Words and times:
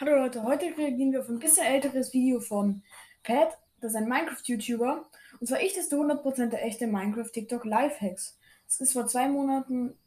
Hallo 0.00 0.14
Leute, 0.14 0.44
heute 0.44 0.66
reagieren 0.76 1.10
wir 1.10 1.18
auf 1.18 1.28
ein 1.28 1.40
bisschen 1.40 1.66
älteres 1.66 2.12
Video 2.12 2.38
von 2.38 2.84
Pat, 3.24 3.58
das 3.80 3.90
ist 3.90 3.96
ein 3.96 4.08
Minecraft-YouTuber. 4.08 5.04
Und 5.40 5.46
zwar 5.48 5.60
ich 5.60 5.72
teste 5.72 5.96
100% 5.96 6.50
der 6.50 6.64
echte 6.64 6.86
Minecraft-TikTok 6.86 7.64
Lifehacks. 7.64 8.38
Es 8.68 8.80
ist 8.80 8.92
vor 8.92 9.08
zwei 9.08 9.26
Monaten 9.28 9.98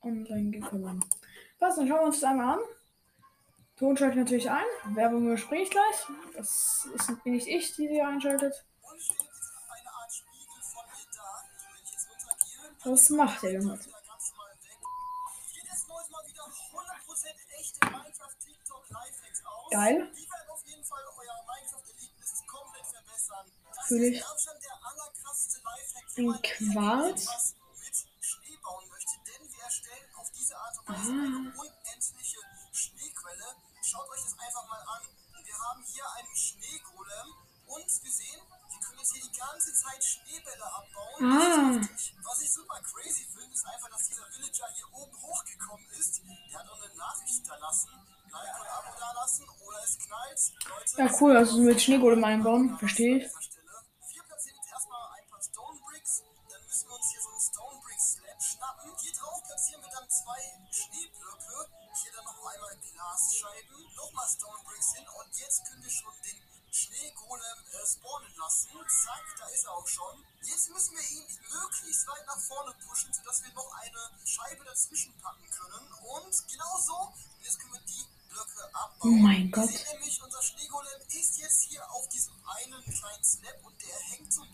online 0.00 0.50
gekommen. 0.50 1.04
Was, 1.58 1.76
dann 1.76 1.86
schauen 1.86 1.98
wir 1.98 2.06
uns 2.06 2.20
das 2.20 2.30
einmal 2.30 2.56
an. 2.56 2.64
Ton 3.76 3.94
schalte 3.98 4.14
ich 4.14 4.24
natürlich 4.24 4.50
ein. 4.50 4.64
Werbung 4.94 5.26
überspringe 5.26 5.64
ich 5.64 5.70
gleich. 5.70 6.06
Das 6.34 6.88
ist, 6.94 7.22
bin 7.22 7.34
nicht 7.34 7.46
ich, 7.46 7.74
die 7.76 7.86
sie 7.86 8.00
einschaltet. 8.00 8.64
Was 12.82 13.10
macht 13.10 13.42
der 13.42 13.52
Junge? 13.52 13.78
Geil. 19.70 20.12
Fühle 23.86 24.06
ich. 24.08 24.24
Ein 26.16 26.42
Quarz. 26.42 27.54
Ah. 30.86 30.94
Schaut 33.82 34.08
euch 34.10 34.22
das 34.22 34.38
einfach 34.38 34.66
mal 34.68 34.80
an. 34.80 35.02
Wir 35.44 35.58
haben 35.58 35.82
hier 35.84 36.04
einen 36.16 36.36
Schneegolem 36.36 37.28
und 37.66 38.04
wir 38.04 38.12
sehen, 38.12 38.40
wir 38.70 38.80
können 38.80 38.98
jetzt 38.98 39.12
hier 39.12 39.22
die 39.22 39.38
ganze 39.38 39.74
Zeit 39.74 40.02
Schneebälle 40.02 40.64
abbauen. 40.64 41.24
Ah. 41.24 41.88
Was 42.22 42.40
ich 42.40 42.52
super 42.52 42.80
crazy 42.82 43.26
finde, 43.26 43.52
ist 43.54 43.66
einfach, 43.66 43.90
dass 43.90 44.08
dieser 44.08 44.24
Villager 44.30 44.68
hier 44.74 44.92
oben 44.92 45.12
hochgekommen 45.12 45.33
ja, 50.96 51.10
cool, 51.20 51.36
also 51.36 51.58
mit 51.58 51.80
Schneegolem 51.80 52.24
einbauen, 52.24 52.76
verstehe 52.78 53.18
ich. 53.18 53.30
Schneescheiben, 63.44 63.76
nochmal 63.96 64.28
Stone 64.28 64.62
Bricks 64.64 64.92
hin 64.94 65.04
und 65.20 65.36
jetzt 65.36 65.64
können 65.66 65.82
wir 65.82 65.90
schon 65.90 66.14
den 66.24 66.38
Schneegolem 66.70 67.58
äh, 67.72 67.86
spawnen 67.86 68.32
lassen. 68.36 68.70
Zack, 69.04 69.24
da 69.38 69.46
ist 69.48 69.64
er 69.64 69.72
auch 69.72 69.86
schon. 69.86 70.24
Jetzt 70.42 70.70
müssen 70.70 70.96
wir 70.96 71.02
ihn 71.02 71.26
möglichst 71.50 72.06
weit 72.06 72.26
nach 72.26 72.40
vorne 72.40 72.74
pushen, 72.86 73.12
sodass 73.12 73.42
wir 73.42 73.52
noch 73.52 73.70
eine 73.82 74.10
Scheibe 74.24 74.64
dazwischen 74.64 75.12
packen 75.20 75.50
können. 75.50 75.92
Und 75.92 76.48
genau 76.48 76.78
so, 76.78 77.12
jetzt 77.42 77.58
können 77.60 77.74
wir 77.74 77.80
die 77.80 78.06
Blöcke 78.30 78.74
abbauen. 78.74 79.12
Oh 79.12 79.22
mein 79.22 79.50
Gott. 79.50 79.70
Snip 83.34 83.63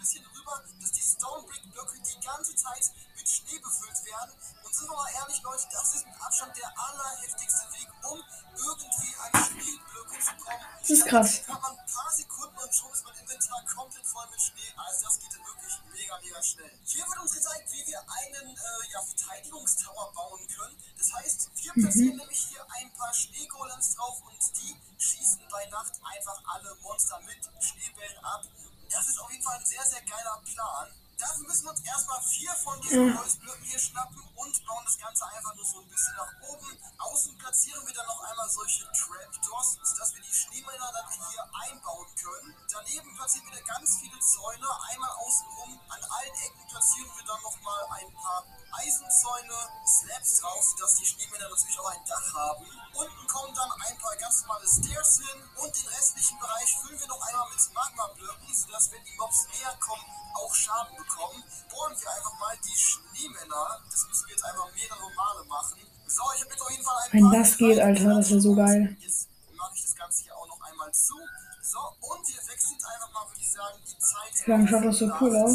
bisschen 0.00 0.24
rüber, 0.24 0.64
dass 0.80 0.92
die 0.92 1.02
Stone 1.02 1.46
Brick 1.46 1.62
Blöcke 1.72 2.00
die 2.00 2.20
ganze 2.24 2.56
Zeit 2.56 2.90
mit 3.14 3.28
Schnee 3.28 3.58
befüllt 3.58 4.04
werden. 4.04 4.32
Und 4.64 4.74
sind 4.74 4.88
wir 4.88 4.96
mal 4.96 5.12
ehrlich, 5.12 5.42
Leute, 5.42 5.68
das 5.70 5.94
ist 5.94 6.06
mit 6.06 6.16
Abstand 6.20 6.56
der 6.56 6.72
allerheftigste 6.72 7.66
Weg, 7.72 7.88
um 8.08 8.18
irgendwie 8.56 9.12
an 9.20 9.44
Schneeblöcke 9.44 10.18
zu 10.24 10.32
kommen. 10.40 10.64
Das 10.80 10.90
ist 10.90 11.06
krass. 11.06 11.44
Kann 11.44 11.60
man 11.60 11.78
ein 11.78 11.86
paar 11.86 12.10
Sekunden 12.12 12.56
und 12.56 12.74
schon 12.74 12.90
ist 12.92 13.04
mein 13.04 13.16
Inventar 13.16 13.64
komplett 13.66 14.06
voll 14.06 14.26
mit 14.30 14.40
Schnee. 14.40 14.72
Also 14.76 15.04
das 15.04 15.20
geht 15.20 15.32
wirklich 15.36 15.74
mega, 15.92 16.18
mega 16.24 16.42
schnell. 16.42 16.72
Hier 16.84 17.04
wird 17.06 17.18
uns 17.20 17.32
gezeigt, 17.32 17.70
wie 17.72 17.86
wir 17.86 18.00
einen 18.00 18.56
äh, 18.56 18.92
ja, 18.92 19.02
Verteidigungstower 19.02 20.12
bauen 20.14 20.46
können. 20.48 20.76
Das 20.96 21.12
heißt, 21.12 21.50
wir 21.56 21.72
mhm. 21.74 21.82
platzieren 21.82 22.16
nämlich 22.16 22.40
hier 22.48 22.64
ein 22.80 22.92
paar 22.94 23.12
Schneegolems 23.12 23.94
drauf 23.94 24.22
und 24.24 24.40
die 24.56 24.76
schießen 24.96 25.44
bei 25.50 25.66
Nacht 25.66 25.92
einfach 26.04 26.40
alle 26.54 26.74
Monster 26.82 27.20
mit 27.20 27.38
Schneebällen 27.62 28.18
ab. 28.24 28.44
Das 28.90 29.08
ist 29.08 29.18
auf 29.20 29.30
jeden 29.30 29.42
Fall 29.42 29.56
ein 29.56 29.64
sehr, 29.64 29.84
sehr 29.84 30.02
geiler 30.02 30.42
Plan. 30.44 30.99
Dafür 31.20 31.46
müssen 31.46 31.64
wir 31.64 31.70
uns 31.70 31.84
erstmal 31.84 32.22
vier 32.22 32.52
von 32.64 32.80
diesen 32.80 33.18
Holzblöcken 33.18 33.64
hier 33.64 33.78
schnappen 33.78 34.22
und 34.36 34.66
bauen 34.66 34.84
das 34.86 34.96
Ganze 34.96 35.26
einfach 35.26 35.54
nur 35.54 35.66
so 35.66 35.80
ein 35.80 35.88
bisschen 35.88 36.16
nach 36.16 36.32
oben. 36.48 36.78
Außen 36.96 37.36
platzieren 37.36 37.86
wir 37.86 37.92
dann 37.92 38.06
noch 38.06 38.22
einmal 38.24 38.48
solche 38.48 38.84
Trapdoors, 38.92 39.76
sodass 39.84 40.14
wir 40.14 40.22
die 40.22 40.32
Schneemänner 40.32 40.90
dann 40.96 41.10
hier 41.12 41.44
einbauen 41.68 42.08
können. 42.16 42.56
Daneben 42.72 43.14
platzieren 43.14 43.52
wir 43.52 43.62
ganz 43.64 43.98
viele 44.00 44.18
Zäune. 44.18 44.66
Einmal 44.88 45.10
außenrum, 45.10 45.80
an 45.90 46.02
allen 46.04 46.34
Ecken 46.40 46.66
platzieren 46.70 47.10
wir 47.14 47.24
dann 47.26 47.42
nochmal 47.42 47.84
ein 48.00 48.14
paar 48.14 48.46
Eisenzäune, 48.72 49.58
Slabs 49.84 50.40
drauf, 50.40 50.64
sodass 50.64 50.94
die 50.94 51.06
Schneemänner 51.06 51.50
natürlich 51.50 51.78
auch 51.80 51.90
ein 51.90 52.04
Dach 52.06 52.34
haben. 52.34 52.64
Unten 52.94 53.26
kommen 53.26 53.54
dann 53.54 53.70
ein 53.72 53.98
paar 53.98 54.16
ganz 54.16 54.40
normale 54.42 54.66
Stairs 54.66 55.20
hin 55.20 55.42
und 55.56 55.76
den 55.76 55.88
restlichen 55.88 56.38
Bereich 56.38 56.78
füllen 56.80 56.98
wir 56.98 57.08
noch 57.08 57.20
einmal 57.20 57.48
mit 57.50 57.74
Magma-Blöcken, 57.74 58.54
sodass 58.54 58.90
wenn 58.90 59.04
die 59.04 59.16
Mobs 59.16 59.46
näher 59.52 59.76
kommen, 59.80 60.04
auch 60.34 60.54
Schaden 60.54 60.96
bekommen. 60.96 61.09
Bohren 61.16 61.94
wir 62.00 62.10
einfach 62.10 62.38
mal 62.38 62.56
die 62.64 62.76
Schneemänner. 62.76 63.80
Das 63.90 64.06
müssen 64.06 64.26
wir 64.26 64.34
jetzt 64.34 64.44
einfach 64.44 64.72
mehrere 64.74 65.14
Male 65.14 65.44
machen. 65.44 65.78
So, 66.06 66.22
ich 66.34 66.42
habe 66.42 66.50
jetzt 66.52 66.62
auf 66.62 66.70
jeden 66.70 66.84
Fall 66.84 66.96
ein 66.96 67.12
Wenn 67.12 67.30
das 67.30 67.56
geht, 67.56 67.80
Alter, 67.80 68.14
das 68.14 68.30
ist 68.30 68.42
so 68.42 68.54
geil. 68.54 68.96
Jetzt 69.00 69.28
mache 69.54 69.72
ich 69.74 69.82
das 69.82 69.94
Ganze 69.96 70.22
hier 70.24 70.36
auch 70.36 70.46
noch 70.46 70.60
einmal 70.60 70.92
zu. 70.92 71.14
So, 71.62 71.78
und 71.78 72.26
wir 72.26 72.40
wechseln 72.50 72.74
jetzt 72.74 72.86
einfach 72.86 73.12
mal, 73.12 73.28
würde 73.28 73.40
ich 73.40 73.52
sagen, 73.52 73.78
die 73.86 73.98
Zeit. 73.98 74.46
Lange 74.46 74.68
schaut 74.68 74.84
das 74.84 74.98
so 74.98 75.06
cool 75.20 75.36
aus? 75.36 75.54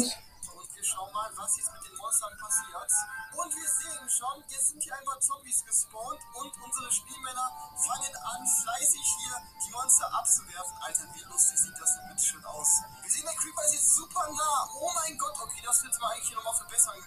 Und 0.56 0.68
wir 0.74 0.84
schauen 0.84 1.12
mal, 1.12 1.30
was 1.36 1.56
jetzt 1.58 1.72
mit 1.72 1.82
den 1.84 1.96
Monstern 1.98 2.32
passiert. 2.40 2.90
Und 3.36 3.50
wir 3.52 3.68
sehen 3.68 4.08
schon, 4.08 4.36
jetzt 4.48 4.68
sind 4.68 4.82
hier 4.82 4.96
ein 4.96 5.04
paar 5.04 5.20
Zombies 5.20 5.60
gespawnt 5.64 6.20
und 6.40 6.52
unsere 6.56 6.88
Schneemänner 6.90 7.52
fangen 7.76 8.16
an, 8.16 8.40
fleißig 8.46 9.04
hier 9.20 9.36
die 9.60 9.70
Monster 9.72 10.08
abzuwerfen. 10.14 10.76
Alter, 10.80 11.04
wie 11.12 11.24
lustig 11.28 11.58
sieht 11.58 11.76
das 11.76 11.90
denn 11.96 12.08
bitte 12.08 12.15
super 13.96 14.28
nah. 14.28 14.68
Oh 14.76 14.90
mein 14.94 15.16
Gott, 15.16 15.34
okay, 15.40 15.62
das 15.64 15.82
wird 15.82 15.98
wir 15.98 16.10
eigentlich 16.10 16.34
nochmal 16.34 16.54
verbessern 16.54 17.00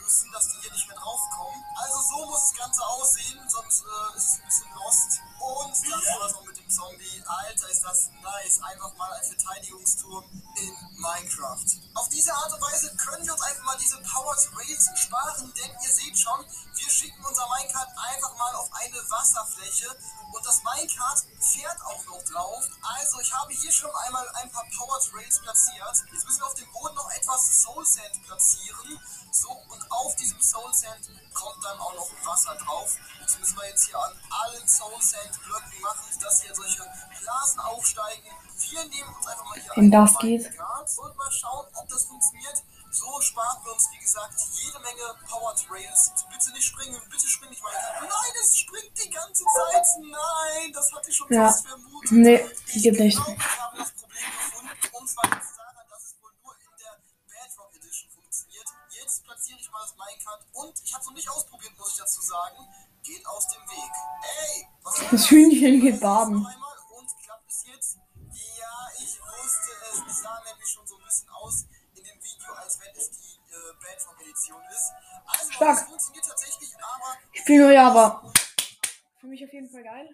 müssen, 0.00 0.30
dass 0.30 0.48
die 0.48 0.60
hier 0.62 0.72
nicht 0.72 0.86
mehr 0.86 0.96
draufkommen. 0.96 1.64
Also 1.74 1.98
so 2.00 2.26
muss 2.26 2.40
das 2.40 2.54
Ganze 2.54 2.86
aussehen, 2.86 3.48
sonst 3.48 3.82
äh, 3.82 4.16
ist 4.16 4.24
es 4.24 4.34
ein 4.38 4.44
bisschen 4.46 4.70
lost. 4.74 5.20
Und 5.38 5.70
das 5.70 6.04
war's 6.20 6.34
auch 6.34 6.44
mit 6.44 6.56
dem 6.56 6.70
Zombie. 6.70 7.22
Alter, 7.26 7.68
ist 7.68 7.82
das 7.82 8.10
nice. 8.22 8.60
Einfach 8.62 8.94
mal 8.96 9.12
ein 9.12 9.24
Verteidigungsturm 9.24 10.24
in 10.56 10.74
Minecraft. 10.98 11.66
Auf 11.94 12.08
diese 12.08 12.32
Art 12.32 12.52
und 12.52 12.60
Weise 12.60 12.94
können 13.08 13.24
wir 13.24 13.32
uns 13.32 13.42
einfach 13.42 13.64
mal 13.64 13.76
diese 13.78 13.96
Powered 14.02 14.50
Rails 14.56 14.90
sparen, 14.96 15.52
denn 15.54 15.70
ihr 15.72 15.92
seht 15.92 16.18
schon, 16.18 16.44
wir 16.74 16.90
schicken 16.90 17.24
unser 17.24 17.46
Minecart 17.48 17.88
einfach 17.96 18.36
mal 18.36 18.54
auf 18.56 18.68
eine 18.72 18.98
Wasserfläche 19.10 19.88
und 20.32 20.44
das 20.44 20.62
Minecart 20.62 21.24
fährt 21.40 21.80
auch 21.84 22.04
noch 22.04 22.22
drauf. 22.24 22.64
Also 22.82 23.20
ich 23.20 23.32
habe 23.32 23.52
hier 23.52 23.72
schon 23.72 23.90
einmal 24.06 24.28
ein 24.34 24.50
paar 24.50 24.64
Powered 24.76 25.10
Rails 25.14 25.40
platziert. 25.40 26.04
Jetzt 26.12 26.24
müssen 26.26 26.40
wir 26.40 26.46
auf 26.46 26.54
dem 26.54 26.70
Boden 26.72 26.94
noch 26.94 27.10
etwas 27.10 27.62
Soul 27.62 27.84
Sand 27.86 28.22
platzieren. 28.26 29.00
So, 29.32 29.50
und 29.50 29.90
auf 29.90 30.16
diesem 30.16 30.40
Soul 30.40 30.72
Sand 30.74 31.08
kommt 31.32 31.64
dann 31.64 31.78
auch 31.78 31.94
noch 31.94 32.10
Wasser 32.26 32.54
drauf. 32.56 32.96
Das 33.22 33.38
müssen 33.38 33.56
wir 33.56 33.68
jetzt 33.68 33.86
hier 33.86 33.98
an 33.98 34.12
allen 34.30 34.68
Soul 34.68 35.00
Sand 35.00 35.40
Blöcken 35.44 35.80
machen, 35.80 36.18
dass 36.20 36.42
hier 36.42 36.54
solche 36.54 36.84
Blasen 37.20 37.60
aufsteigen. 37.60 38.30
Wir 38.70 38.84
nehmen 38.84 39.14
uns 39.14 39.26
einfach 39.26 39.44
mal 39.44 39.60
hier 39.60 39.72
Wenn 39.76 39.90
das 39.90 40.18
geht. 40.18 40.46
und 40.46 41.16
mal 41.16 41.32
schauen, 41.32 41.66
ob 41.74 41.88
das 41.88 42.04
funktioniert. 42.04 42.62
So 42.90 43.20
sparen 43.20 43.64
wir 43.64 43.72
uns, 43.72 43.88
wie 43.92 43.98
gesagt, 43.98 44.34
jede 44.52 44.78
Menge 44.80 45.14
Powered 45.28 45.60
Rails. 45.70 46.10
Bitte 46.30 46.50
nicht 46.52 46.64
springen, 46.64 47.00
bitte 47.10 47.28
spring 47.28 47.50
nicht 47.50 47.62
weiter. 47.62 48.00
Nein, 48.00 48.32
es 48.42 48.58
springt 48.58 48.92
die 48.96 49.10
ganze 49.10 49.44
Zeit. 49.44 49.86
Nein, 50.00 50.72
das 50.72 50.92
hatte 50.92 51.10
ich 51.10 51.16
schon 51.16 51.32
ja. 51.32 51.48
fast 51.48 51.66
vermutet. 51.66 52.12
Nee, 52.12 52.48
geht 52.74 52.98
nicht. 52.98 53.18
Ich 53.18 53.58
habe 53.60 53.76
das 53.76 53.92
Problem 53.92 54.24
gefunden. 54.24 54.96
Und 54.96 55.08
zwar 55.08 55.24
jetzt 55.34 55.58
daran, 55.58 55.86
dass 55.90 56.02
es 56.02 56.16
wohl 56.22 56.32
nur 56.42 56.54
in 56.54 56.78
der 56.78 56.96
Bedrock 57.28 57.74
Edition 57.76 58.10
funktioniert. 58.10 58.66
Jetzt 58.90 59.24
platziere 59.24 59.58
ich 59.60 59.70
mal 59.70 59.82
das 59.82 59.94
Minecart. 59.94 60.46
Und 60.52 60.74
ich 60.82 60.92
habe 60.94 61.02
es 61.02 61.06
noch 61.08 61.14
nicht 61.14 61.30
ausprobiert, 61.30 61.78
muss 61.78 61.90
ich 61.92 61.98
dazu 61.98 62.22
sagen. 62.22 62.56
Geht 63.02 63.26
aus 63.26 63.48
dem 63.48 63.62
Weg. 63.68 63.92
Ey, 64.22 64.66
was 64.82 64.94
Das 65.10 65.30
Hühnchen 65.30 65.80
geht 65.80 66.00
baden. 66.00 66.36
Und 66.36 67.08
klappt 67.22 67.50
es 67.50 67.64
jetzt? 67.66 67.98
Ja, 68.32 68.88
ich 68.96 69.20
wusste 69.20 69.72
es. 69.92 70.10
Es 70.10 70.22
sah 70.22 70.42
nämlich 70.48 70.68
schon 70.68 70.86
so 70.86 70.96
ein 70.96 71.04
bisschen 71.04 71.28
aus 71.30 71.64
dem 72.08 72.22
Video, 72.22 72.52
als 72.54 72.80
wenn 72.80 72.94
es 72.96 73.10
die 73.10 73.36
äh, 73.36 73.72
Bedrock-Edition 73.80 74.62
ist. 74.70 74.92
Also, 75.26 75.52
Stark. 75.52 75.88
funktioniert 75.88 76.24
tatsächlich, 76.26 76.76
aber... 76.76 77.18
Ich 77.32 77.44
bin 77.44 77.60
nur 77.60 77.72
Java. 77.72 78.32
Für 79.20 79.26
mich 79.26 79.44
auf 79.44 79.52
jeden 79.52 79.70
Fall 79.70 79.82
geil. 79.82 80.08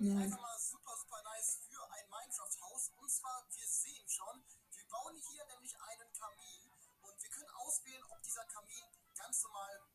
Nein. 0.00 0.30
Einfach 0.30 0.38
mal 0.38 0.58
super, 0.60 0.94
super 0.96 1.20
nice 1.24 1.58
für 1.66 1.82
ein 1.90 2.06
Minecraft-Haus. 2.08 2.92
Und 3.02 3.10
zwar, 3.10 3.42
wir 3.50 3.66
sehen 3.66 4.08
schon, 4.08 4.44
wir 4.70 4.86
bauen 4.86 5.16
hier 5.16 5.44
nämlich 5.46 5.74
einen 5.74 6.12
Kamin. 6.12 6.70
Und 7.02 7.20
wir 7.20 7.30
können 7.30 7.50
auswählen, 7.50 8.04
ob 8.08 8.22
dieser 8.22 8.44
Kamin 8.44 8.84
ganz 9.16 9.42
normal 9.42 9.87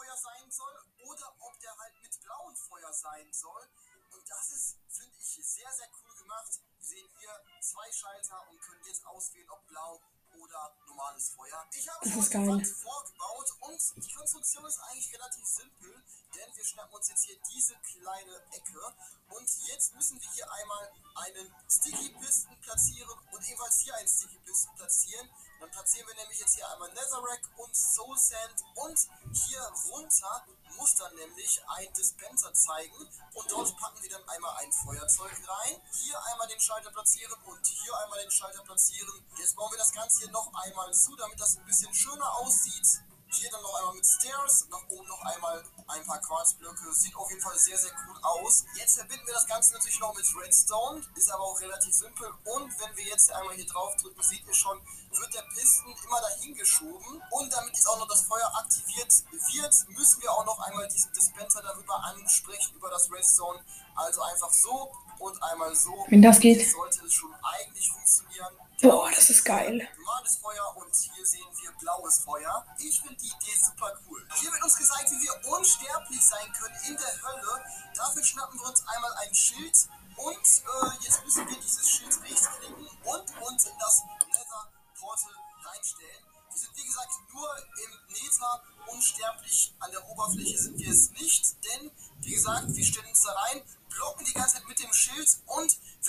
Feuer 0.00 0.16
sein 0.16 0.50
soll 0.50 0.74
oder 1.04 1.36
ob 1.40 1.60
der 1.60 1.76
halt 1.76 1.94
mit 2.00 2.20
blauem 2.20 2.56
Feuer 2.56 2.92
sein 2.92 3.32
soll. 3.32 3.68
Und 4.12 4.28
das 4.28 4.50
ist, 4.52 4.78
finde 4.88 5.16
ich, 5.18 5.46
sehr, 5.46 5.70
sehr 5.72 5.88
cool 6.02 6.14
gemacht. 6.16 6.50
Wir 6.78 6.84
sehen 6.84 7.08
wir 7.18 7.60
zwei 7.60 7.92
Schalter 7.92 8.48
und 8.48 8.60
können 8.60 8.82
jetzt 8.86 9.04
auswählen, 9.06 9.50
ob 9.50 9.66
blau 9.66 10.00
oder 10.38 10.76
normales 10.86 11.30
Feuer. 11.30 11.68
Ich 11.72 11.88
habe 11.88 12.08
Das 12.08 12.16
ist 12.16 12.30
geil. 12.30 12.48
Wand 12.48 12.66
vorgebaut 12.66 13.50
und 13.60 14.04
die 14.04 14.14
Konstruktion 14.14 14.64
ist 14.64 14.78
eigentlich 14.78 15.12
relativ 15.12 15.44
simpel, 15.44 16.04
denn 16.34 16.56
wir 16.56 16.64
schnappen 16.64 16.94
uns 16.94 17.08
jetzt 17.08 17.24
hier 17.24 17.38
diese 17.52 17.74
kleine 17.80 18.36
Ecke 18.52 18.94
und 19.28 19.48
jetzt 19.66 19.94
müssen 19.94 20.20
wir 20.20 20.30
hier 20.32 20.50
einmal 20.50 20.92
einen 21.16 21.54
Sticky 21.68 22.08
Piston 22.14 22.58
platzieren 22.62 23.18
und 23.32 23.48
ebenfalls 23.48 23.80
hier 23.80 23.94
einen 23.96 24.08
Sticky 24.08 24.38
Piston 24.38 24.74
platzieren. 24.76 25.28
Dann 25.60 25.70
platzieren 25.70 26.08
wir 26.08 26.14
nämlich 26.14 26.38
jetzt 26.40 26.54
hier 26.54 26.68
einmal 26.70 26.88
Netherrack 26.88 27.42
und 27.58 27.76
Soul 27.76 28.16
Sand 28.16 28.64
und 28.74 28.98
hier 29.34 29.60
runter 29.90 30.46
muss 30.76 30.94
dann 30.94 31.14
nämlich 31.14 31.60
ein 31.68 31.92
Dispenser 31.92 32.54
zeigen 32.54 32.96
und 33.34 33.50
dort 33.50 33.76
packen 33.76 34.02
wir 34.02 34.08
dann 34.08 34.26
einmal 34.26 34.56
ein 34.56 34.72
Feuerzeug 34.72 35.32
rein. 35.46 35.82
Hier 35.92 36.18
einmal 36.32 36.48
den 36.48 36.60
Schalter 36.60 36.90
platzieren 36.90 37.34
und 37.44 37.66
hier 37.66 37.94
einmal 37.98 38.20
den 38.22 38.30
Schalter 38.30 38.62
platzieren. 38.62 39.26
Jetzt 39.38 39.54
bauen 39.54 39.70
wir 39.70 39.78
das 39.78 39.92
Ganze 39.92 40.20
hier 40.20 40.30
noch 40.30 40.50
einmal 40.54 40.92
zu, 40.94 41.14
damit 41.16 41.38
das 41.38 41.58
ein 41.58 41.66
bisschen 41.66 41.92
schöner 41.92 42.34
aussieht. 42.36 43.02
Hier 43.32 43.48
dann 43.50 43.62
noch 43.62 43.74
einmal 43.78 43.94
mit 43.94 44.04
Stairs, 44.04 44.66
nach 44.70 44.82
oben 44.88 45.06
noch 45.06 45.22
einmal 45.22 45.64
ein 45.86 46.04
paar 46.04 46.20
Quarzblöcke. 46.20 46.92
Sieht 46.92 47.14
auf 47.14 47.30
jeden 47.30 47.40
Fall 47.40 47.56
sehr, 47.56 47.78
sehr 47.78 47.92
cool 48.08 48.18
aus. 48.22 48.64
Jetzt 48.74 48.96
verbinden 48.96 49.24
wir 49.24 49.34
das 49.34 49.46
Ganze 49.46 49.72
natürlich 49.72 50.00
noch 50.00 50.14
mit 50.14 50.26
Redstone, 50.36 51.00
ist 51.14 51.30
aber 51.30 51.44
auch 51.44 51.60
relativ 51.60 51.94
simpel. 51.94 52.28
Und 52.44 52.80
wenn 52.80 52.96
wir 52.96 53.04
jetzt 53.04 53.30
einmal 53.32 53.54
hier 53.54 53.66
drauf 53.66 53.94
drücken, 53.96 54.20
seht 54.22 54.44
ihr 54.44 54.54
schon, 54.54 54.80
wird 55.10 55.32
der 55.32 55.42
Piston 55.42 55.94
immer 56.04 56.20
dahin 56.20 56.54
geschoben. 56.54 57.22
Und 57.30 57.52
damit 57.52 57.74
jetzt 57.74 57.86
auch 57.86 57.98
noch 57.98 58.08
das 58.08 58.22
Feuer 58.22 58.52
aktiviert 58.56 59.12
wird, 59.30 59.88
müssen 59.90 60.22
wir 60.22 60.32
auch 60.32 60.44
noch 60.44 60.58
einmal 60.60 60.88
diesen 60.88 61.12
Dispenser 61.12 61.62
darüber 61.62 62.02
ansprechen, 62.02 62.74
über 62.74 62.90
das 62.90 63.10
Redstone. 63.12 63.64
Also 63.94 64.22
einfach 64.22 64.52
so 64.52 64.92
und 65.20 65.42
einmal 65.42 65.74
so. 65.74 66.06
Wenn 66.08 66.22
das 66.22 66.40
geht. 66.40 66.70
Sollte 66.70 67.04
es 67.04 67.12
schon 67.14 67.34
eigentlich 67.42 67.90
funktionieren. 67.90 68.54
Boah, 68.82 69.10
das 69.14 69.28
ist 69.28 69.44
geil. 69.44 69.86
Normales 69.98 70.36
Feuer 70.36 70.76
und 70.76 70.94
hier 70.94 71.26
sehen 71.26 71.46
wir 71.60 71.70
blaues 71.72 72.18
Feuer. 72.24 72.64
Ich 72.78 73.00
finde 73.00 73.16
die 73.16 73.26
Idee 73.26 73.56
super 73.60 73.92
cool. 74.08 74.26
Hier 74.40 74.50
wird 74.50 74.62
uns 74.62 74.76
gezeigt, 74.76 75.10
wie 75.10 75.20
wir 75.20 75.52
unsterblich 75.52 76.24
sein 76.24 76.50
können 76.52 76.76
in 76.88 76.96
der 76.96 77.22
Hölle. 77.22 77.64
Dafür 77.94 78.24
schnappen 78.24 78.58
wir 78.58 78.66
uns 78.66 78.82
einmal 78.88 79.12
ein 79.20 79.34
Schild 79.34 79.76
und 80.16 80.32
äh, 80.32 81.04
jetzt 81.04 81.22
müssen 81.24 81.46
wir 81.46 81.60
dieses 81.60 81.90
Schild 81.90 82.22
rechtsklicken 82.22 82.88
und 83.04 83.42
uns 83.42 83.66
in 83.66 83.78
das 83.78 84.02
Nether 84.28 84.68
Portal 84.98 85.34
reinstellen. 85.62 86.24
Wir 86.50 86.58
sind 86.58 86.76
wie 86.76 86.84
gesagt 86.84 87.12
nur 87.32 87.48
im 87.84 88.14
Nether 88.14 88.62
unsterblich. 88.86 89.74
An 89.78 89.90
der 89.90 90.08
Oberfläche 90.08 90.58
sind 90.58 90.78
wir 90.78 90.90
es 90.90 91.10
nicht, 91.12 91.56
denn 91.64 91.90
wie 92.22 92.32
gesagt, 92.32 92.66
wir 92.68 92.84
stellen 92.84 93.08
uns 93.08 93.22
da 93.22 93.32
rein, 93.32 93.62
blocken 93.88 94.24
die 94.24 94.32
ganze 94.32 94.56
Zeit 94.56 94.68
mit 94.68 94.78
dem 94.78 94.92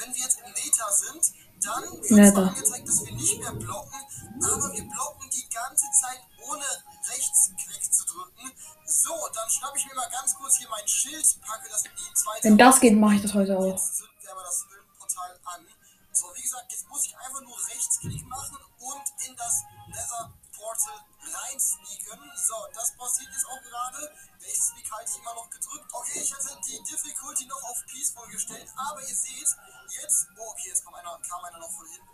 wenn 0.02 0.14
wir 0.16 0.22
jetzt 0.22 0.40
im 0.40 0.52
Nether 0.52 0.92
sind, 0.92 1.34
dann 1.62 1.84
wird 2.02 2.34
zwar 2.34 2.48
angezeigt, 2.50 2.88
dass 2.88 3.06
wir 3.06 3.14
nicht 3.14 3.40
mehr 3.40 3.54
blocken, 3.54 4.02
aber 4.42 4.74
wir 4.74 4.84
blocken 4.84 5.30
die 5.30 5.48
ganze 5.50 5.86
Zeit 6.02 6.20
ohne 6.50 6.66
Rechtsklick 7.10 7.94
zu 7.94 8.06
drücken. 8.06 8.52
So, 8.86 9.14
dann 9.34 9.50
schnappe 9.50 9.78
ich 9.78 9.86
mir 9.86 9.96
mal 9.96 10.10
ganz 10.10 10.34
kurz 10.34 10.58
hier 10.58 10.70
mein 10.70 10.88
Schild, 10.88 11.42
packe 11.42 11.70
das 11.70 11.86
in 11.86 11.92
die 11.96 12.14
zweite 12.16 12.44
Wenn 12.44 12.58
das 12.58 12.80
geht, 12.80 12.98
mache 12.98 13.16
ich 13.16 13.22
das 13.22 13.34
heute 13.34 13.58
auch. 13.58 13.66
Jetzt 13.66 13.98
zünden 13.98 14.18
wir 14.22 14.32
aber 14.32 14.44
das 14.44 14.66
Höhlenportal 14.68 15.40
an. 15.44 15.68
So, 16.14 16.28
wie 16.36 16.42
gesagt, 16.42 16.72
jetzt 16.72 16.90
muss 16.90 17.06
ich 17.06 17.16
einfach 17.18 17.42
nur 17.42 17.58
Rechtsklick 17.70 18.26
machen 18.26 18.58
und 18.80 19.06
in 19.28 19.36
das 19.36 19.64
Nether 19.88 20.34
Portal 20.62 21.02
reinsneaken. 21.18 22.22
So, 22.38 22.56
das 22.74 22.96
passiert 22.96 23.34
jetzt 23.34 23.48
auch 23.48 23.62
gerade. 23.62 24.14
Rechtsklick 24.42 24.92
halte 24.92 25.10
ich 25.10 25.18
immer 25.18 25.34
noch 25.34 25.50
gedrückt. 25.50 25.90
Okay, 25.92 26.22
ich 26.22 26.34
hatte 26.34 26.60
die 26.68 26.78
Difficulty 26.84 27.46
noch 27.48 27.64
auf 27.64 27.84
Peaceful 27.88 28.28
gestellt, 28.30 28.70
aber 28.78 29.02
ihr 29.02 29.16
seht, 29.16 29.50
jetzt. 30.02 30.28
Oh, 30.38 30.52
okay, 30.52 30.70
jetzt 30.70 30.86
kam 30.86 30.94
einer, 30.94 31.20
kam 31.28 31.44
einer 31.46 31.60
noch 31.60 31.72
von 31.72 31.88
hinten. 31.88 32.10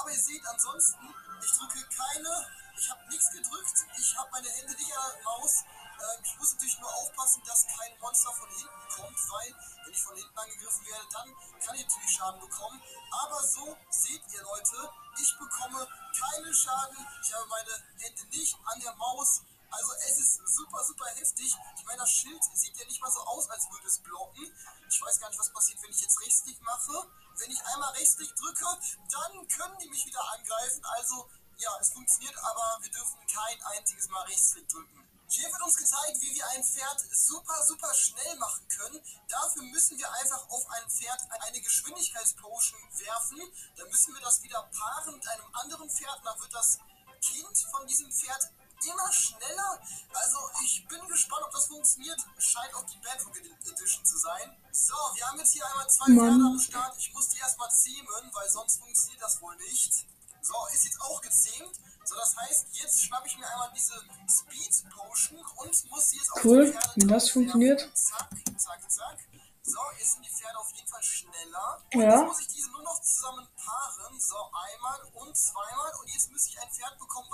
Aber 0.00 0.10
ihr 0.12 0.20
seht 0.20 0.46
ansonsten, 0.46 1.14
ich 1.42 1.52
drücke 1.52 1.84
keine. 1.88 2.46
Ich 2.78 2.88
habe 2.90 3.08
nichts 3.08 3.30
gedrückt. 3.32 3.74
Ich 3.98 4.16
habe 4.16 4.30
meine 4.30 4.48
Hände 4.48 4.72
nicht 4.72 4.96
an 4.96 5.12
der 5.14 5.24
Maus. 5.24 5.64
Ähm, 5.98 6.22
ich 6.22 6.38
muss 6.38 6.52
natürlich 6.52 6.78
nur 6.78 6.94
aufpassen, 6.94 7.42
dass 7.44 7.66
kein 7.66 7.98
Monster 7.98 8.32
von 8.32 8.48
hinten 8.50 8.88
kommt, 8.94 9.18
weil 9.30 9.54
wenn 9.84 9.92
ich 9.92 10.02
von 10.02 10.14
hinten 10.14 10.38
angegriffen 10.38 10.86
werde, 10.86 11.06
dann 11.12 11.34
kann 11.64 11.74
ich 11.74 11.86
natürlich 11.86 12.10
Schaden 12.10 12.40
bekommen. 12.40 12.80
Aber 13.10 13.42
so 13.42 13.76
seht 13.90 14.22
ihr 14.32 14.42
Leute, 14.42 14.92
ich 15.20 15.38
bekomme 15.38 15.88
keinen 16.14 16.54
Schaden. 16.54 17.06
Ich 17.22 17.34
habe 17.34 17.46
meine 17.46 17.74
Hände 17.98 18.26
nicht 18.26 18.56
an 18.64 18.80
der 18.80 18.94
Maus. 18.94 19.42
Also 19.70 19.92
es 20.08 20.18
ist 20.18 20.40
super, 20.46 20.82
super 20.84 21.06
heftig. 21.16 21.54
Ich 21.76 21.84
meine, 21.84 21.98
das 21.98 22.10
Schild 22.10 22.42
sieht 22.54 22.76
ja 22.76 22.86
nicht 22.86 23.00
mal 23.00 23.10
so 23.10 23.20
aus, 23.20 23.48
als 23.50 23.70
würde 23.70 23.86
es 23.86 23.98
blocken. 23.98 24.52
Ich 24.88 25.02
weiß 25.02 25.20
gar 25.20 25.28
nicht, 25.28 25.38
was 25.38 25.52
passiert, 25.52 25.82
wenn 25.82 25.90
ich 25.90 26.00
jetzt 26.00 26.20
Rechtsklick 26.20 26.60
mache. 26.62 27.06
Wenn 27.36 27.50
ich 27.50 27.64
einmal 27.66 27.92
Rechtsklick 27.92 28.34
drücke, 28.34 28.66
dann 29.10 29.48
können 29.48 29.78
die 29.78 29.88
mich 29.90 30.06
wieder 30.06 30.22
angreifen. 30.32 30.84
Also 30.84 31.28
ja, 31.58 31.70
es 31.80 31.90
funktioniert, 31.90 32.36
aber 32.38 32.78
wir 32.82 32.90
dürfen 32.90 33.18
kein 33.26 33.62
einziges 33.62 34.08
Mal 34.08 34.22
Rechtsklick 34.22 34.68
drücken. 34.68 35.08
Hier 35.30 35.52
wird 35.52 35.60
uns 35.60 35.76
gezeigt, 35.76 36.20
wie 36.22 36.34
wir 36.34 36.48
ein 36.48 36.64
Pferd 36.64 37.04
super, 37.12 37.62
super 37.66 37.92
schnell 37.94 38.36
machen 38.36 38.66
können. 38.68 38.98
Dafür 39.28 39.62
müssen 39.64 39.98
wir 39.98 40.10
einfach 40.10 40.48
auf 40.48 40.66
ein 40.70 40.88
Pferd 40.88 41.20
eine 41.40 41.60
Geschwindigkeitspotion 41.60 42.80
werfen. 42.92 43.38
Dann 43.76 43.88
müssen 43.88 44.14
wir 44.14 44.22
das 44.22 44.42
wieder 44.42 44.62
paaren 44.72 45.14
mit 45.14 45.28
einem 45.28 45.44
anderen 45.52 45.90
Pferd. 45.90 46.20
Dann 46.24 46.40
wird 46.40 46.54
das 46.54 46.78
Kind 47.20 47.58
von 47.70 47.86
diesem 47.86 48.10
Pferd 48.10 48.50
immer 48.86 49.12
schneller. 49.12 49.80
Also 50.12 50.38
ich 50.64 50.86
bin 50.88 51.06
gespannt, 51.08 51.42
ob 51.44 51.52
das 51.52 51.66
funktioniert. 51.66 52.18
Scheint 52.38 52.74
auch 52.74 52.84
die 52.84 52.98
Bedrock 52.98 53.36
Edition 53.38 54.04
zu 54.04 54.18
sein. 54.18 54.56
So, 54.72 54.94
wir 55.14 55.26
haben 55.26 55.38
jetzt 55.38 55.52
hier 55.52 55.66
einmal 55.66 55.88
zwei. 55.88 56.06
Pferde 56.06 56.44
am 56.46 56.58
Start. 56.58 56.96
Ich 56.98 57.12
muss 57.12 57.28
die 57.28 57.38
erstmal 57.38 57.70
zähmen, 57.70 58.30
weil 58.32 58.48
sonst 58.50 58.78
funktioniert 58.78 59.22
das 59.22 59.40
wohl 59.40 59.56
nicht. 59.56 60.06
So, 60.40 60.54
ist 60.72 60.84
jetzt 60.84 61.00
auch 61.00 61.20
gezähmt. 61.20 61.74
So, 62.04 62.14
das 62.14 62.36
heißt, 62.36 62.66
jetzt 62.72 63.02
schnappe 63.02 63.26
ich 63.28 63.36
mir 63.36 63.46
einmal 63.46 63.70
diese 63.76 63.94
Speed 64.30 64.90
Potion 64.94 65.44
und 65.56 65.90
muss 65.90 66.08
sie 66.10 66.16
jetzt 66.16 66.32
auf 66.32 66.44
Cool, 66.44 66.66
die 66.66 66.72
Pferde 66.72 67.06
das 67.06 67.30
funktioniert. 67.30 67.80
Zack, 67.94 68.30
zack, 68.56 68.90
zack. 68.90 69.18
So, 69.62 69.78
jetzt 69.98 70.12
sind 70.12 70.24
die 70.24 70.30
Pferde 70.30 70.56
auf 70.58 70.70
jeden 70.72 70.88
Fall 70.88 71.02
schneller. 71.02 71.84
Und 71.92 72.00
Ja. 72.00 72.20
jetzt 72.20 72.26
muss 72.28 72.40
ich 72.40 72.48
diese 72.48 72.70
nur 72.70 72.82
noch 72.82 72.98
zusammen 73.02 73.46
paaren. 73.56 74.18
So, 74.18 74.36
einmal 74.36 75.00
und 75.12 75.36
zweimal. 75.36 75.92
Und 76.00 76.08
jetzt 76.08 76.30
müsste 76.30 76.48
ich 76.48 76.60
ein 76.60 76.70
Pferd 76.70 76.98
bekommen, 76.98 77.28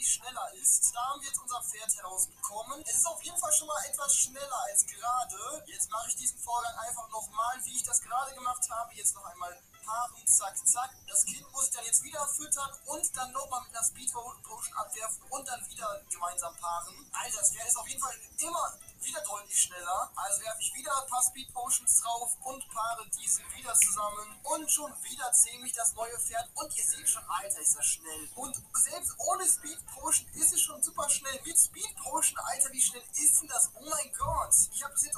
deutlich 0.00 0.12
schneller 0.14 0.52
ist. 0.54 0.94
Da 0.94 1.00
haben 1.08 1.20
wir 1.20 1.28
jetzt 1.28 1.40
unser 1.40 1.62
Pferd 1.62 1.94
herausbekommen. 1.96 2.82
Es 2.86 2.96
ist 2.96 3.06
auf 3.06 3.22
jeden 3.22 3.36
Fall 3.38 3.52
schon 3.52 3.68
mal 3.68 3.84
etwas 3.84 4.16
schneller 4.16 4.60
als 4.68 4.86
gerade. 4.86 5.62
Jetzt 5.66 5.90
mache 5.90 6.08
ich 6.08 6.16
diesen 6.16 6.38
Vorgang 6.38 6.74
einfach 6.76 7.08
nochmal, 7.10 7.60
wie 7.64 7.76
ich 7.76 7.82
das 7.82 8.00
gerade 8.00 8.34
gemacht 8.34 8.64
habe. 8.70 8.94
Jetzt 8.94 9.14
noch 9.14 9.24
einmal 9.24 9.56
paaren, 9.90 10.26
zack, 10.26 10.56
zack. 10.66 10.90
Das 11.08 11.24
Kind 11.24 11.50
muss 11.52 11.66
ich 11.66 11.74
dann 11.74 11.84
jetzt 11.84 12.02
wieder 12.02 12.26
füttern 12.28 12.70
und 12.86 13.16
dann 13.16 13.32
nochmal 13.32 13.62
mit 13.62 13.74
einer 13.74 13.84
Speed 13.84 14.12
Potion 14.12 14.74
abwerfen 14.74 15.22
und 15.30 15.48
dann 15.48 15.68
wieder 15.68 16.00
gemeinsam 16.08 16.54
paaren. 16.56 16.94
Alter, 17.12 17.38
das 17.40 17.50
Pferd 17.50 17.66
ist 17.66 17.76
auf 17.76 17.88
jeden 17.88 18.00
Fall 18.00 18.14
immer 18.38 18.78
wieder 19.02 19.20
deutlich 19.22 19.60
schneller. 19.60 20.12
Also 20.14 20.42
werfe 20.42 20.60
ich 20.60 20.74
wieder 20.74 21.02
ein 21.02 21.08
paar 21.08 21.22
Speed 21.22 21.52
Potions 21.52 22.00
drauf 22.00 22.36
und 22.42 22.68
paare 22.68 23.08
diese 23.18 23.42
wieder 23.56 23.74
zusammen. 23.74 24.38
Und 24.44 24.70
schon 24.70 24.92
wieder 25.02 25.32
zähme 25.32 25.66
ich 25.66 25.72
das 25.72 25.92
neue 25.94 26.18
Pferd. 26.20 26.48
Und 26.54 26.76
ihr 26.76 26.84
seht 26.84 27.08
schon, 27.08 27.24
Alter, 27.24 27.60
ist 27.60 27.76
das 27.76 27.86
schnell. 27.86 28.30
Und 28.36 28.62
selbst 28.74 29.14
ohne 29.18 29.48
Speed 29.48 29.84
Potion 29.86 30.28
ist 30.34 30.52
es 30.52 30.60
schon 30.60 30.82
super 30.82 31.08
schnell. 31.08 31.40
Mit 31.44 31.58
Speed 31.58 31.96
Potion, 31.96 32.38
Alter, 32.38 32.70
wie 32.70 32.82
schnell 32.82 33.02
ist 33.12 33.40
denn 33.40 33.48
das? 33.48 33.70
Oh 33.74 33.88
mein 33.88 34.12
Gott. 34.12 34.54
Ich 34.72 34.84
habe 34.84 34.94
es 34.94 35.02
jetzt 35.02 35.16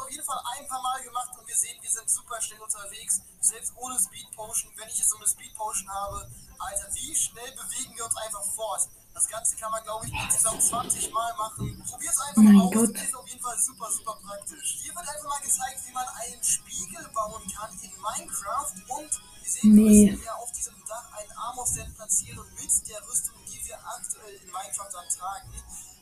sehen, 1.62 1.78
wir 1.80 1.90
sind 1.90 2.10
super 2.10 2.40
schnell 2.40 2.60
unterwegs. 2.60 3.20
Selbst 3.40 3.72
ohne 3.76 3.98
Speed 3.98 4.30
Potion, 4.34 4.72
wenn 4.76 4.88
ich 4.88 4.98
jetzt 4.98 5.10
so 5.10 5.16
eine 5.16 5.26
Speed 5.28 5.54
Potion 5.54 5.88
habe, 5.88 6.28
Alter, 6.58 6.88
wie 6.94 7.14
schnell 7.14 7.50
bewegen 7.52 7.96
wir 7.96 8.04
uns 8.04 8.16
einfach 8.16 8.44
fort. 8.54 8.88
Das 9.14 9.28
Ganze 9.28 9.56
kann 9.56 9.70
man, 9.70 9.82
glaube 9.84 10.06
ich, 10.06 10.12
insgesamt 10.12 10.62
20 10.62 11.10
Mal 11.12 11.34
machen. 11.36 11.84
Probier's 11.88 12.18
einfach 12.18 12.42
Mein 12.42 12.60
aus. 12.60 12.72
Gott. 12.72 12.90
Ist 12.96 13.14
auf 13.14 13.28
jeden 13.28 13.42
Fall 13.42 13.58
super, 13.60 13.90
super 13.92 14.18
praktisch. 14.24 14.78
Hier 14.82 14.94
wird 14.94 15.06
einfach 15.08 15.28
mal 15.28 15.40
gezeigt, 15.40 15.80
wie 15.86 15.92
man 15.92 16.08
einen 16.08 16.42
Spiegel 16.42 17.08
bauen 17.12 17.42
kann 17.54 17.70
in 17.82 17.92
Minecraft. 18.00 18.72
Und 18.88 19.10
wir 19.42 19.50
sehen, 19.50 19.74
Nee. 19.74 20.06
wir 20.06 20.12
müssen 20.12 20.24
ja 20.24 20.34
auf 20.34 20.50
diesem 20.52 20.74
Dach 20.86 21.12
einen 21.12 21.32
Armor-Stand 21.32 21.94
platzieren 21.94 22.46
mit 22.54 22.88
der 22.88 23.06
Rüstung, 23.06 23.36
die 23.46 23.64
wir 23.66 23.78
aktuell 23.86 24.34
in 24.36 24.50
Minecraft 24.50 24.92
dann 24.92 25.08
tragen. 25.10 25.52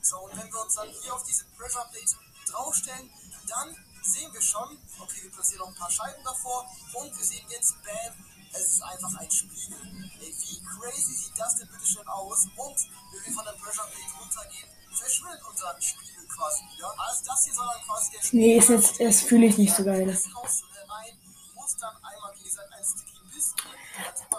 So, 0.03 0.19
und 0.21 0.37
wenn 0.39 0.51
wir 0.53 0.61
uns 0.63 0.75
dann 0.75 0.89
hier 0.89 1.15
auf 1.15 1.25
diese 1.25 1.45
Pressure 1.59 1.85
Plate 1.91 2.17
draufstellen, 2.47 3.11
dann 3.49 3.77
sehen 4.03 4.33
wir 4.33 4.43
schon, 4.43 4.79
okay, 4.99 5.23
wir 5.23 5.31
platzieren 5.31 5.61
noch 5.61 5.69
ein 5.69 5.75
paar 5.75 5.91
Scheiben 5.91 6.23
davor 6.25 6.67
und 6.95 7.17
wir 7.17 7.25
sehen 7.25 7.47
jetzt, 7.49 7.75
bam, 7.83 8.15
es 8.53 8.75
ist 8.75 8.83
einfach 8.83 9.15
ein 9.21 9.31
Spiegel. 9.31 9.79
Ey, 10.21 10.35
wie 10.35 10.61
crazy 10.65 11.15
sieht 11.15 11.39
das 11.39 11.57
denn 11.57 11.69
bitte 11.69 11.87
schön 11.87 12.09
aus? 12.09 12.45
Und 12.57 12.77
wenn 13.13 13.25
wir 13.25 13.33
von 13.33 13.45
der 13.45 13.53
Pressure 13.53 13.87
Plate 13.87 14.13
runtergehen, 14.19 14.69
verschwindet 14.91 15.41
unser 15.49 15.77
Spiegel 15.81 16.27
quasi 16.27 16.63
wieder. 16.75 16.93
Also 16.99 17.25
das 17.27 17.45
hier 17.45 17.55
soll 17.55 17.67
dann 17.73 17.83
quasi 17.83 18.11
der 18.13 18.23
Spiegel 18.23 18.47
Nee, 18.47 18.57
ist 18.59 18.69
jetzt, 18.69 19.01
das 19.01 19.21
fühle 19.23 19.47
ich 19.47 19.59
nicht 19.59 19.75
so 19.75 19.85
geil. 19.85 20.07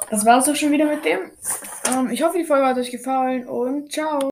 Das 0.10 0.26
war's 0.26 0.50
auch 0.50 0.56
schon 0.56 0.72
wieder 0.72 0.86
mit 0.86 1.06
dem. 1.06 1.32
Ähm, 1.86 2.10
ich 2.10 2.22
hoffe, 2.22 2.38
die 2.38 2.44
Folge 2.44 2.66
hat 2.66 2.78
euch 2.78 2.92
gefallen 2.92 3.48
und 3.48 3.94
ciao. 3.94 4.20